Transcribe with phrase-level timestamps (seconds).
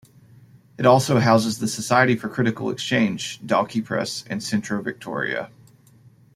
[0.79, 5.51] It also houses the Society for Critical Exchange, Dalkey Press and Centro Victoria.